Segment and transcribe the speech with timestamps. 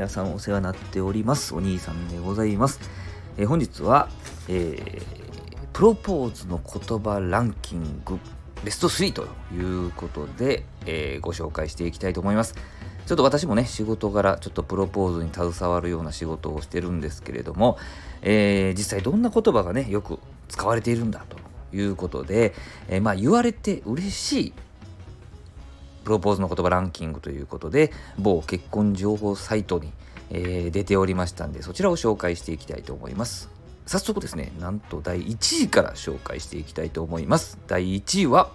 [0.00, 1.54] 皆さんお世話になっております。
[1.54, 2.80] お兄さんでございます、
[3.36, 4.08] えー、本日は、
[4.48, 5.02] えー、
[5.74, 8.18] プロポーズの言葉ランキング
[8.64, 12.54] ベスト3ということで、えー、ご紹介していきたいと思います。
[13.04, 17.76] ちょっと私もね仕事柄ちょっとプロポーズに携わるような仕事をしてるんですけれども、
[18.22, 21.36] えー、実際どんな言葉がねよく使われているんだと
[21.76, 22.54] いうことで、
[22.88, 24.52] えー、まあ言われて嬉しい
[26.04, 29.92] プロポーズの言葉ランキングということで某結婚情報サイトに、
[30.30, 33.50] えー、出ておりましたんでそちらを紹介していきたいと思います。
[33.86, 37.58] 早速ですねなんと第1位から紹介していきたいと思います。
[37.66, 38.50] 第1位は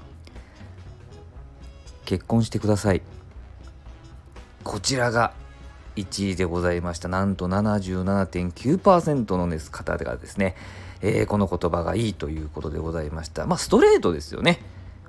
[2.06, 3.02] 結婚してください。
[4.64, 5.34] こちらが
[5.96, 7.08] 1位でございました。
[7.08, 10.56] なんと77.9%の、ね、方がですね、
[11.02, 13.46] えー、この言葉がいいということでございました。
[13.46, 14.60] まあストレートですよね。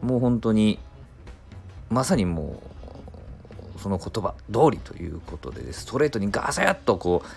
[0.01, 0.79] もう本当に
[1.91, 2.63] まさにも
[3.77, 7.29] うその言葉通りということでストレートにガサッとこう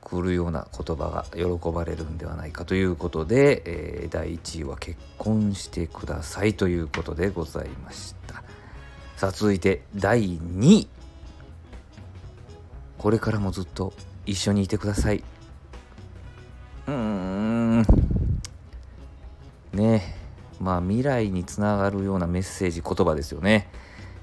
[0.00, 8.42] 来るような言葉が喜ばれるんではないかということで、えー、第1位は結婚してくださいということでございました。
[9.16, 10.88] さあ続いて第2位。
[12.96, 13.92] これからもずっと
[14.26, 15.22] 一緒にいてください。
[16.86, 17.82] うーん。
[19.72, 20.14] ね。
[20.14, 20.17] え
[20.60, 23.68] まあ未来につながるようなメッセージ言葉ですよね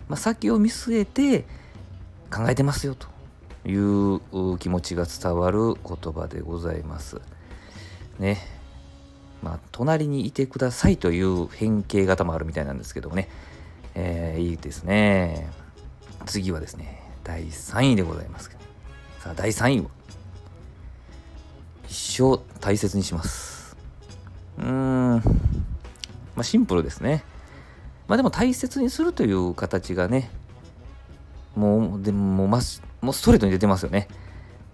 [0.08, 1.46] まあ、先を見据えて
[2.32, 3.08] 考えてますよと
[3.68, 7.20] いう気持ちが伝わる言葉でございます。
[8.20, 8.38] ね。
[9.42, 13.30] まあ、隣にいてくださいという変形型もあるみたいなんですけどもね。
[13.96, 15.50] えー、いいですね。
[16.26, 18.50] 次はですね、第3位でございます。
[19.20, 19.90] さあ、第3位は、
[21.88, 23.76] 一生大切にします。
[24.60, 25.45] うーん、
[26.36, 27.24] まあ、シンプルですね。
[28.08, 30.30] まあでも大切にするという形がね、
[31.56, 32.60] もう、でもま
[33.02, 34.08] もうストレートに出てますよね。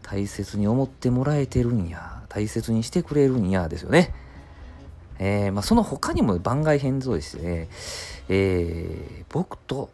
[0.01, 4.13] 大切に思ってもらえてるんや、大切にしてくれるんや、ですよね。
[5.19, 7.69] えー、まあ、その他にも番外編像ですね、
[8.27, 9.91] えー、僕と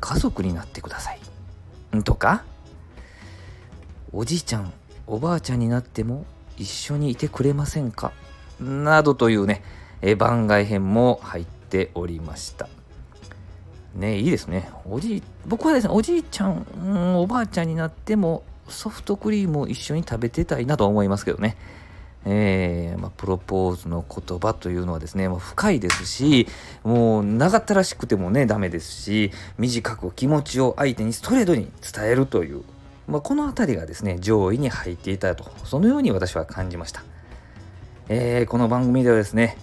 [0.00, 1.20] 家族になってください。
[2.02, 2.44] とか、
[4.12, 4.72] おじいちゃん、
[5.06, 6.26] おばあちゃんになっても
[6.58, 8.12] 一緒にいてくれませんか？
[8.60, 9.62] などというね、
[10.06, 12.68] え、番外編も入っておりました。
[13.94, 14.70] ね、いいですね。
[14.84, 21.56] おじい、僕はですね、おじいちゃん、ん、おばあちゃんになっても、ソフトクリームを一緒に食べてたいなと思いますけどね。
[22.26, 26.48] えー、まあ、プロポーズの言葉というのはですね、もう深いですし、
[26.82, 32.62] もう長ったらしくてもね、ダメですし、短く気持ちを相手にストレートに伝えるという、
[33.08, 37.02] まあ、この辺りがですね、上位に入っていたと、そのように私は感じました。
[38.10, 39.56] えー、この番組ではですね、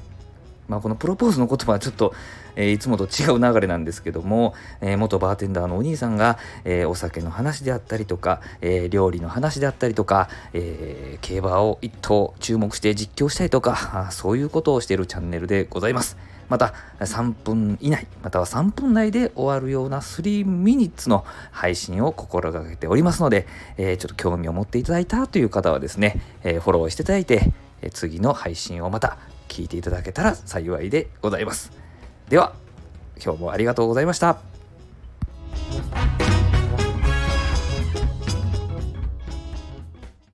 [0.72, 2.14] まあ、このプロポーズの言葉はちょっと、
[2.56, 16.16] えー、いつもと違う流れなんですけども、えー、元バーテンダーのお兄さんが、えー、お酒の話であったりとか、え料理の話であったりとか、え競馬を一頭注目して実況したりとか そういうことをしているチャンネルでございます。
[16.48, 23.46] また3分以内または3分内で終わるような3ミニッツの配信を心がけておりますので、
[23.78, 27.52] えちょっと興味を持っていただいたという方はですね、えフォローしていただいて、
[27.82, 29.18] え次の配信をまた
[29.52, 31.72] 聞いていただけたら幸いでございます。
[32.30, 32.54] では、
[33.24, 34.61] 今日もありがとうございました。